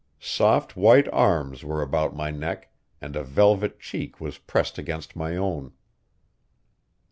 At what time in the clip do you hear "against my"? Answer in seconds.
4.79-5.37